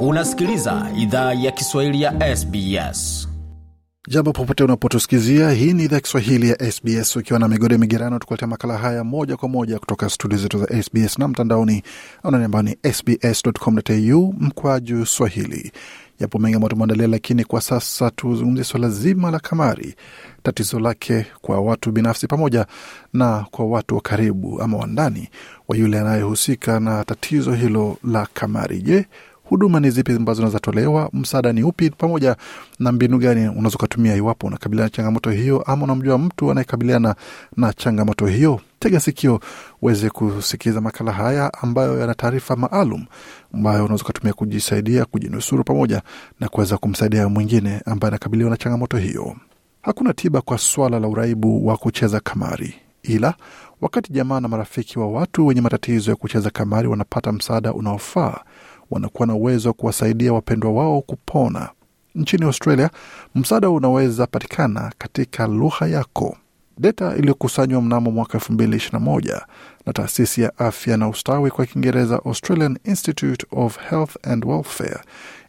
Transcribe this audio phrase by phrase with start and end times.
[0.00, 3.28] Unasikiliza idhaa ya Kiswahili ya SBS.
[4.08, 8.78] Jambo popote unapotusikizia, hii ni idhaa Kiswahili ya SBS ukiwa na migode migerano, tukuletea makala
[8.78, 11.82] haya moja kwa moja kutoka studio zetu za SBS na mtandaoni
[12.22, 15.72] anani ambao ni sbs.com.au mkwaju swahili.
[16.20, 19.94] Yapo mengi ambayo tumeandalia, lakini kwa sasa tuzungumzie swala zima la kamari,
[20.42, 22.66] tatizo lake kwa watu binafsi pamoja
[23.12, 25.28] na kwa watu wa karibu ama wandani
[25.68, 28.82] wa yule anayehusika na tatizo hilo la kamari.
[28.82, 29.06] Je,
[29.48, 31.90] huduma ni zipi ambazo zinaweza Msaada ni upi?
[31.90, 32.36] Pamoja
[32.78, 37.14] na mbinu gani unazokatumia iwapo unakabiliana na changamoto hiyo, ama unamjua mtu anayekabiliana
[37.56, 38.60] na changamoto hiyo?
[38.78, 39.40] Tega sikio
[39.82, 43.04] uweze kusikiliza makala haya ambayo yana taarifa maalum
[43.54, 46.02] ambayo unaweza ukatumia kujisaidia, kujinusuru, pamoja
[46.40, 49.36] na kuweza kumsaidia mwingine ambaye anakabiliwa na changamoto hiyo.
[49.82, 53.34] Hakuna tiba kwa swala la uraibu wa kucheza kamari, ila
[53.80, 58.40] wakati jamaa na marafiki wa watu wenye matatizo ya kucheza kamari wanapata msaada unaofaa
[58.90, 61.68] wanakuwa na uwezo wa kuwasaidia wapendwa wao kupona.
[62.14, 62.90] Nchini Australia,
[63.34, 66.36] msaada unaweza patikana katika lugha yako.
[66.78, 69.22] Data iliyokusanywa mnamo mwaka elfu mbili ishirini
[69.86, 75.00] na taasisi ya afya na ustawi kwa Kiingereza, Australian Institute of Health and Welfare,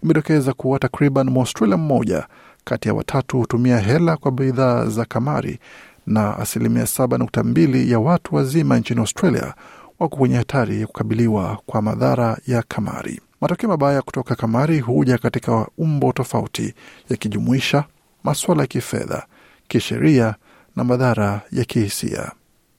[0.03, 2.28] imedokeza kuwa takriban Mwaustralia mmoja
[2.63, 5.59] kati ya watatu hutumia hela kwa bidhaa za kamari
[6.08, 9.53] na asilimia saba nukta mbili ya watu wazima nchini Australia
[10.00, 13.22] wako kwenye hatari ya kukabiliwa kwa madhara ya kamari.
[13.41, 16.73] Matokeo mabaya kutoka kamari huja katika umbo tofauti,
[17.09, 17.83] yakijumuisha
[18.23, 19.25] masuala ya kifedha,
[19.67, 20.35] kisheria
[20.75, 22.31] na madhara ya kihisia.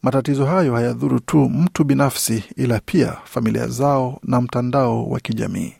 [0.02, 5.72] Matatizo hayo hayadhuru tu mtu binafsi, ila pia familia zao na mtandao wa kijamii.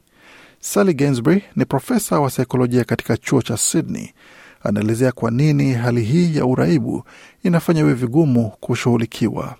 [0.60, 4.12] Sally Gainsbury ni profesa wa saikolojia katika chuo cha Sydney
[4.62, 7.04] anaelezea kwa nini hali hii ya uraibu
[7.42, 9.56] inafanya iwe vigumu kushughulikiwa.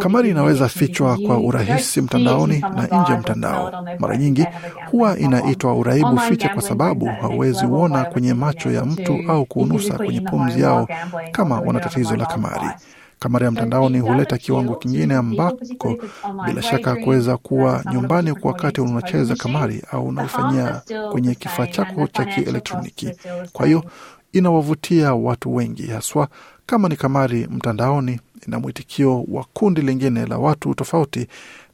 [0.00, 3.84] Kamari inaweza fichwa kwa urahisi mtandaoni na nje ya mtandao.
[3.98, 4.46] Mara nyingi
[4.90, 10.20] huwa inaitwa uraibu ficha kwa sababu hauwezi uona kwenye macho ya mtu au kuunusa kwenye
[10.20, 10.88] pumzi yao
[11.32, 12.68] kama wana tatizo la kamari.
[13.18, 15.96] Kamari ya mtandaoni huleta kiwango kingine ambako
[16.46, 20.82] bila shaka kuweza kuwa nyumbani kwa wakati unacheza kamari au unaofanyia
[21.12, 23.10] kwenye kifaa chako cha kielektroniki.
[23.52, 23.84] Kwa hiyo
[24.38, 26.28] inawavutia watu wengi, haswa
[26.66, 28.20] kama ni kamari mtandaoni.
[28.48, 31.26] Ina mwitikio wa kundi lingine la watu tofauti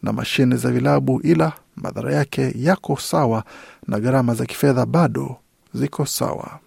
[0.03, 3.45] na mashine za vilabu, ila madhara yake yako sawa
[3.89, 5.37] na gharama za kifedha bado
[5.75, 6.59] ziko sawa.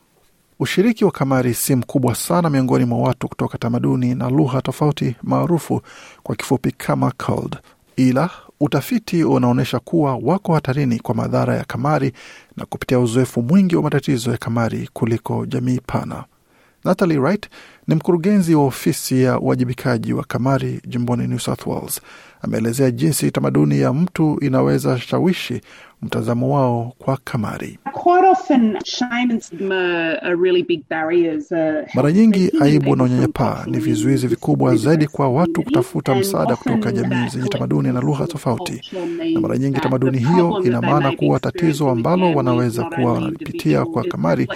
[0.59, 5.81] Ushiriki wa kamari si mkubwa sana miongoni mwa watu kutoka tamaduni na lugha tofauti maarufu
[6.23, 7.57] kwa kifupi kama cold,
[7.95, 8.29] ila
[8.59, 12.11] utafiti unaonyesha kuwa wako hatarini kwa madhara ya kamari
[12.57, 16.23] na kupitia uzoefu mwingi wa matatizo ya kamari kuliko jamii pana.
[16.83, 17.49] Natalie Wright
[17.87, 22.01] ni mkurugenzi wa ofisi ya uwajibikaji wa kamari jimboni New South Wales.
[22.45, 25.61] Ameelezea jinsi tamaduni ya mtu inaweza shawishi
[26.01, 27.79] mtazamo wao kwa kamari.
[31.95, 37.29] Mara nyingi aibu na unyanyapaa ni vizuizi vikubwa zaidi kwa watu kutafuta msaada kutoka jamii
[37.29, 38.81] zenye tamaduni na lugha tofauti,
[39.33, 44.47] na mara nyingi tamaduni hiyo ina maana kuwa tatizo ambalo wanaweza kuwa wanalipitia kwa kamari.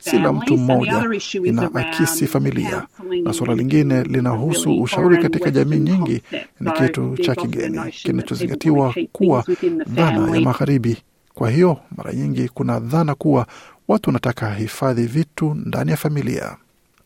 [0.00, 1.04] si la mtu mmoja,
[1.44, 2.82] ina akisi familia,
[3.24, 6.22] na suala lingine linahusu ushauri katika jamii nyingi
[6.60, 9.44] ni kitu cha kigeni kinachozingatiwa kuwa
[9.86, 10.96] dhana ya magharibi.
[11.34, 13.46] Kwa hiyo mara nyingi kuna dhana kuwa
[13.88, 16.56] watu wanataka hifadhi vitu ndani ya familia.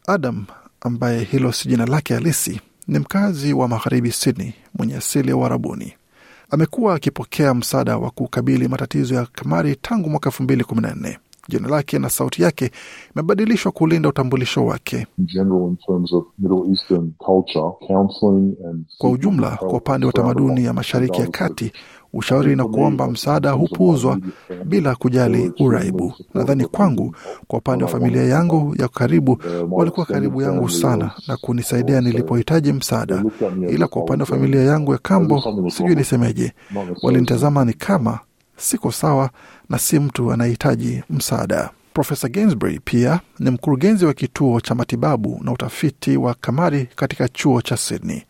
[0.06, 0.44] Adam
[0.80, 5.92] ambaye hilo si jina lake halisi ni mkazi wa magharibi Sydney mwenye asili ya Uarabuni.
[6.50, 11.18] Amekuwa akipokea msaada wa kukabili matatizo ya kamari tangu mwaka elfu mbili kumi na nne.
[11.48, 12.70] Jina lake na sauti yake
[13.14, 15.06] imebadilishwa kulinda utambulisho wake.
[18.98, 21.72] Kwa ujumla, kwa upande wa tamaduni ya Mashariki ya Kati,
[22.12, 24.18] ushauri na kuomba msaada hupuuzwa
[24.64, 26.12] bila kujali uraibu.
[26.34, 27.16] Nadhani kwangu,
[27.46, 29.38] kwa upande wa familia yangu ya karibu,
[29.70, 33.24] walikuwa karibu yangu sana na kunisaidia nilipohitaji msaada,
[33.70, 36.52] ila kwa upande wa familia yangu ya kambo, sijui nisemeje,
[37.02, 38.18] walinitazama ni kama
[38.58, 39.30] siko sawa
[39.68, 41.70] na si mtu anayehitaji msaada.
[41.94, 47.62] Profesa Gainsbury pia ni mkurugenzi wa kituo cha matibabu na utafiti wa kamari katika chuo
[47.62, 48.22] cha Sydney.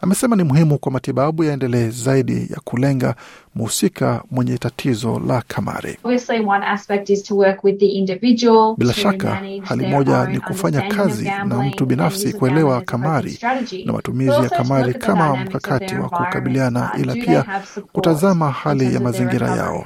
[0.00, 3.14] Amesema ni muhimu kwa matibabu yaendelee zaidi ya kulenga
[3.54, 5.98] mhusika mwenye tatizo la kamari.
[8.78, 13.38] Bila shaka, hali moja ni kufanya kazi na mtu binafsi kuelewa kamari
[13.84, 17.44] na matumizi ya kamari kama mkakati wa kukabiliana, ila pia
[17.92, 19.84] kutazama hali ya mazingira yao.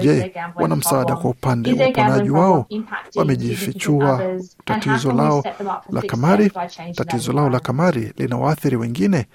[0.00, 2.66] Je, wana msaada kwa upande wa uponaji wao?
[3.16, 4.22] Wamejifichua
[4.64, 5.44] tatizo lao
[5.90, 6.52] la kamari?
[6.94, 9.26] Tatizo lao la kamari linawaathiri wengine,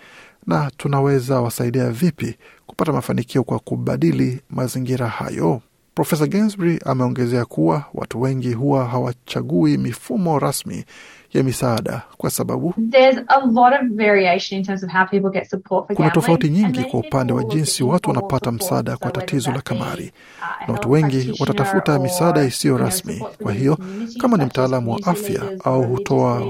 [0.49, 2.35] na tunaweza wasaidia vipi
[2.67, 5.61] kupata mafanikio kwa kubadili mazingira hayo?
[5.99, 10.85] Profesa Gainsbury ameongezea kuwa watu wengi huwa hawachagui mifumo rasmi
[11.33, 12.73] ya misaada kwa sababu
[15.95, 20.11] kuna tofauti nyingi kwa upande wa jinsi watu wanapata msaada kwa tatizo la kamari,
[20.67, 23.23] na watu wengi watatafuta misaada isiyo rasmi.
[23.43, 23.77] Kwa hiyo
[24.21, 26.43] kama ni mtaalamu wa afya au hutoa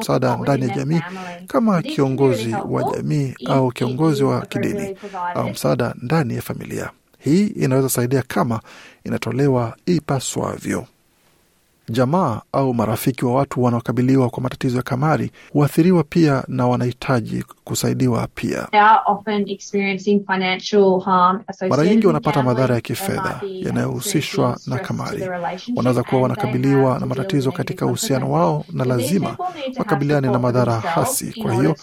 [0.00, 1.00] msaada ndani ya jamii,
[1.46, 4.96] kama kiongozi wa jamii au kiongozi wa kidini,
[5.34, 8.60] au msaada ndani ya familia, hii inaweza saidia kama
[9.04, 10.86] inatolewa ipaswavyo.
[11.88, 18.28] Jamaa au marafiki wa watu wanaokabiliwa kwa matatizo ya kamari huathiriwa pia na wanahitaji kusaidiwa
[18.34, 18.68] pia.
[21.68, 25.22] Mara nyingi wanapata madhara ya kifedha yanayohusishwa na kamari.
[25.76, 29.36] Wanaweza kuwa wanakabiliwa na matatizo katika uhusiano wao na lazima
[29.78, 31.42] wakabiliane na madhara hasi.
[31.42, 31.76] Kwa hiyo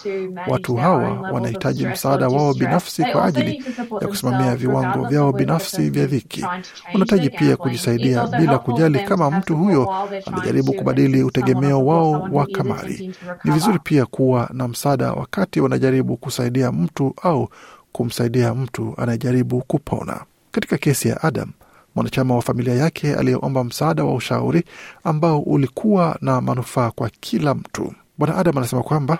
[0.47, 3.63] watu hawa wanahitaji msaada wao binafsi kwa ajili
[4.01, 6.45] ya kusimamia viwango vyao binafsi vya dhiki.
[6.94, 9.94] Wanahitaji pia kujisaidia bila kujali kama mtu huyo
[10.25, 13.15] anajaribu kubadili utegemeo wao wa kamari.
[13.44, 17.49] Ni vizuri pia kuwa na msaada wakati wanajaribu kusaidia mtu au
[17.91, 20.21] kumsaidia mtu anayejaribu kupona.
[20.51, 21.49] Katika kesi ya Adam,
[21.95, 24.63] mwanachama wa familia yake aliyeomba msaada wa ushauri
[25.03, 27.93] ambao ulikuwa na manufaa kwa kila mtu.
[28.17, 29.17] Bwana Adam anasema kwamba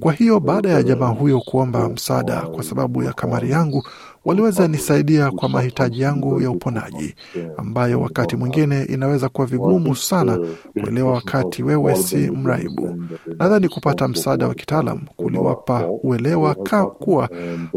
[0.00, 3.82] kwa hiyo baada ya jamaa huyo kuomba msaada kwa sababu ya kamari yangu,
[4.26, 7.14] waliweza nisaidia kwa mahitaji yangu ya uponaji,
[7.56, 10.38] ambayo wakati mwingine inaweza kuwa vigumu sana
[10.72, 13.02] kuelewa wakati wewe si mraibu.
[13.38, 16.54] Nadhani kupata msaada wa kitaalam kuliwapa uelewa
[16.98, 17.28] kuwa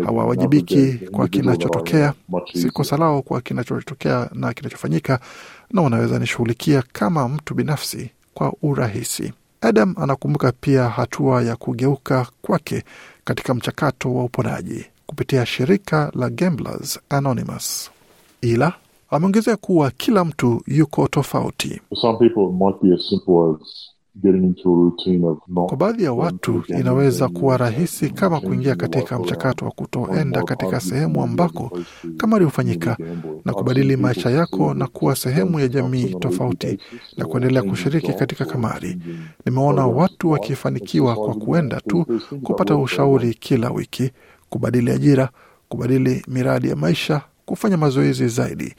[0.05, 2.13] hawawajibiki kwa kinachotokea,
[2.53, 5.19] si kosa lao kwa kinachotokea na kinachofanyika,
[5.71, 9.33] na wanaweza nishughulikia kama mtu binafsi kwa urahisi.
[9.61, 12.83] Adam anakumbuka pia hatua ya kugeuka kwake
[13.23, 17.91] katika mchakato wa uponaji kupitia shirika la Gamblers Anonymous,
[18.41, 18.73] ila
[19.09, 21.81] ameongezea kuwa kila mtu yuko tofauti.
[25.67, 31.23] Kwa baadhi ya watu inaweza kuwa rahisi kama kuingia katika mchakato wa kutoenda katika sehemu
[31.23, 31.79] ambako
[32.17, 32.97] kamari hufanyika
[33.45, 36.79] na kubadili maisha yako na kuwa sehemu ya jamii tofauti
[37.17, 38.97] na kuendelea kushiriki katika kamari.
[39.45, 42.05] Nimeona watu wakifanikiwa kwa kuenda tu
[42.43, 44.11] kupata ushauri kila wiki,
[44.49, 45.29] kubadili ajira,
[45.69, 48.75] kubadili miradi ya maisha, kufanya mazoezi zaidi.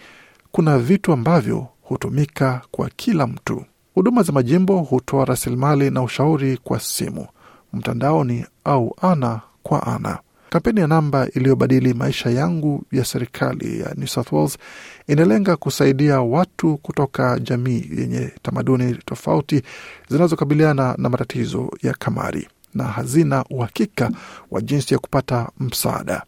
[0.52, 3.64] Kuna vitu ambavyo hutumika kwa kila mtu.
[3.94, 7.26] Huduma za majimbo hutoa rasilimali na ushauri kwa simu,
[7.72, 10.18] mtandaoni au ana kwa ana.
[10.50, 14.58] Kampeni ya namba iliyobadili maisha yangu ya serikali ya New South Wales
[15.06, 19.62] inalenga kusaidia watu kutoka jamii yenye tamaduni tofauti
[20.08, 24.10] zinazokabiliana na matatizo ya kamari na hazina uhakika
[24.50, 26.22] wa jinsi ya kupata msaada.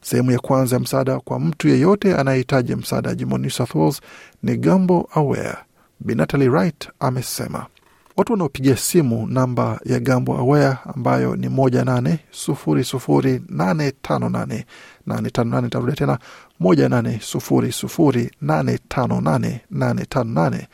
[0.00, 4.00] Sehemu ya kwanza ya msaada kwa mtu yeyote anayehitaji msaada jimboni New South Wales
[4.42, 5.56] ni Gambo Aware.
[6.00, 7.66] Bi Natalie Wright amesema
[8.16, 14.28] watu wanaopigia simu namba ya Gambo Aware ambayo ni moja nane sufuri sufuri nane tano
[14.28, 14.66] nane
[15.06, 16.18] nane tano nane tarudia tena
[16.60, 20.68] moja nane sufuri sufuri nane tano nane nane tano nane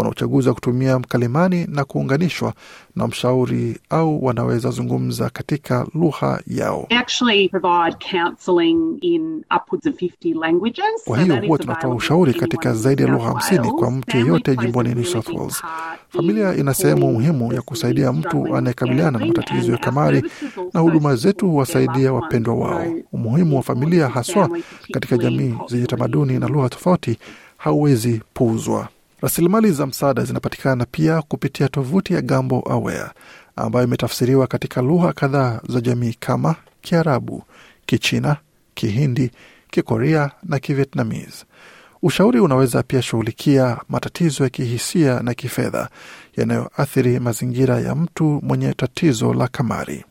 [0.00, 2.52] wana uchaguzi wa kutumia mkalimani na kuunganishwa
[2.96, 6.88] na mshauri au wanaweza zungumza katika lugha yao.
[11.04, 15.04] Kwa hiyo huwa tunatoa ushauri katika zaidi ya lugha hamsini kwa mtu yeyote jimboni New
[15.04, 15.62] South Wales.
[16.08, 20.22] Familia ina sehemu muhimu ya kusaidia mtu anayekabiliana na matatizo ya kamari,
[20.74, 22.84] na huduma zetu huwasaidia wapendwa wao.
[23.12, 24.50] Umuhimu wa familia haswa
[24.92, 27.18] katika jamii zenye tamaduni na lugha tofauti
[27.56, 28.88] hauwezi puuzwa.
[29.22, 33.10] Rasilimali za msaada zinapatikana pia kupitia tovuti ya Gambo Aware
[33.56, 37.42] ambayo imetafsiriwa katika lugha kadhaa za jamii kama Kiarabu,
[37.86, 38.36] Kichina,
[38.74, 39.30] Kihindi,
[39.70, 41.44] Kikorea na Kivietnamese.
[42.02, 45.88] Ushauri unaweza pia shughulikia matatizo ya kihisia na kifedha
[46.40, 50.04] yanayoathiri mazingira ya mtu mwenye tatizo la kamari.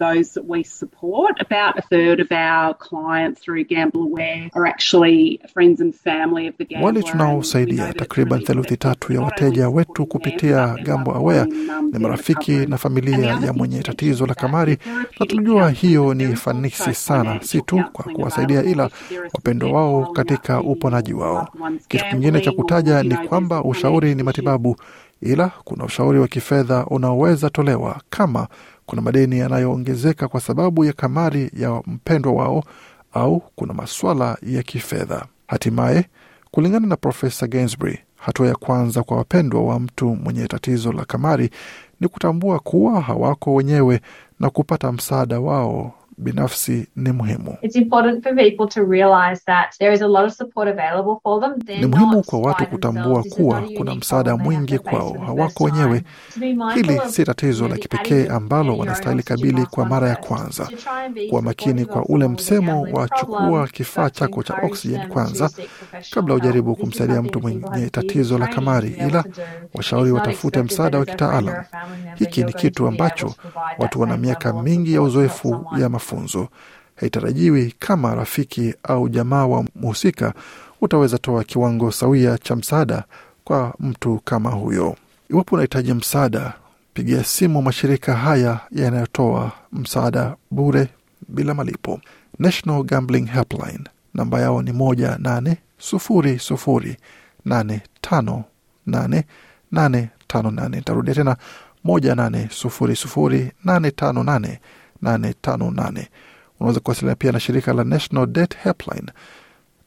[6.82, 11.46] Wale tunaosaidia, takriban theluthi tatu ya wateja wetu kupitia Gambo Aware
[11.92, 14.78] ni marafiki na familia ya mwenye tatizo la kamari,
[15.20, 18.90] na tunajua hiyo ni fanisi sana, si tu kwa kuwasaidia, ila
[19.34, 21.48] wapendo wao katika uponaji wao.
[21.88, 24.76] Kitu kingine cha kutaja ni kwamba ushauri ni matibabu,
[25.22, 28.48] ila kuna ushauri wa kifedha unaoweza tolewa kama
[28.86, 32.64] kuna madeni yanayoongezeka kwa sababu ya kamari ya mpendwa wao
[33.14, 35.26] au kuna maswala ya kifedha.
[35.48, 36.06] Hatimaye,
[36.52, 41.50] kulingana na Profesa Gainsbury, hatua ya kwanza kwa wapendwa wa mtu mwenye tatizo la kamari
[42.00, 44.02] ni kutambua kuwa hawako wenyewe
[44.40, 47.58] na kupata msaada wao binafsi ni muhimu.
[47.62, 51.42] It's important for people to realize that there is a lot of support available for
[51.42, 51.60] them.
[51.66, 56.04] They're Ni muhimu kwa watu kutambua kuwa kuna msaada mwingi kwao, hawako wenyewe.
[56.76, 60.70] Hili si tatizo la kipekee ambalo wanastahili kabili kwa mara ya kwanza.
[61.30, 65.50] Kuwa makini kwa ule msemo wa chukua kifaa chako cha oksijeni kwanza
[66.14, 69.24] kabla hujaribu ujaribu kumsaidia mtu mwenye tatizo la kamari, ila
[69.74, 71.64] washauri watafute msaada wa kitaalam.
[72.16, 73.34] Hiki ni kitu ambacho
[73.78, 76.09] watu wana miaka mingi ya uzoefu ya mafunzo.
[76.96, 80.34] Haitarajiwi kama rafiki au jamaa wa mhusika
[80.82, 83.04] utaweza toa kiwango sawia cha msaada
[83.44, 84.96] kwa mtu kama huyo.
[85.30, 86.54] Iwapo unahitaji msaada,
[86.94, 90.88] pigia simu mashirika haya yanayotoa msaada bure
[91.28, 92.00] bila malipo.
[92.40, 93.80] National Gambling Helpline,
[94.14, 96.98] namba yao ni moja nane sufuri sufuri
[97.46, 98.44] nane tano
[98.86, 99.24] nane
[99.72, 100.78] nane tano nane.
[100.78, 101.38] Nitarudia tena
[101.84, 104.60] moja nane sufuri sufuri nane tano nane
[105.04, 106.08] 858.
[106.60, 109.12] Unaweza kuwasiliana pia na shirika la National Debt Helpline,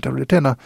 [0.00, 0.56] Tarudia tena